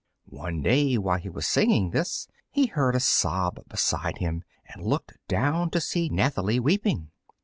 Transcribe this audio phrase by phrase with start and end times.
[0.31, 5.13] One day, while he was singing this, he heard a sob beside him, and looked
[5.27, 7.11] down to see Nathalie weeping.